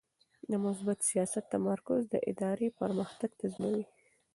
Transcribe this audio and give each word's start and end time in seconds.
د 0.49 0.53
مثبت 0.65 0.99
سیاست 1.09 1.43
تمرکز 1.53 2.01
د 2.13 2.15
ادارې 2.31 2.67
پرمختګ 2.81 3.29
تضمینوي. 3.41 3.85